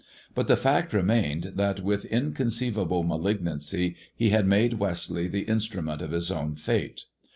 But 0.33 0.47
the 0.47 0.57
fact 0.57 0.93
remained 0.93 1.51
that 1.57 1.81
with 1.81 2.05
in 2.05 2.33
conceivable 2.33 3.03
malignancy 3.03 3.95
he 4.15 4.31
had 4.31 4.47
made 4.47 4.79
Westleigh 4.79 5.29
the 5.29 5.45
instm 5.45 5.83
ment 5.83 6.01
of 6.01 6.09
his 6.09 6.31
own 6.31 6.55
fate. 6.55 7.03